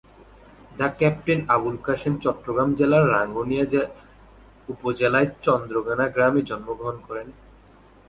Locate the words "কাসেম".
1.85-2.13